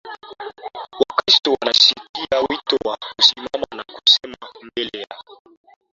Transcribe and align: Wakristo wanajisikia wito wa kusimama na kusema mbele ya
Wakristo 0.99 1.51
wanajisikia 1.53 2.39
wito 2.49 2.75
wa 2.89 2.97
kusimama 3.15 3.65
na 3.75 3.83
kusema 3.83 4.37
mbele 4.61 4.99
ya 4.99 5.17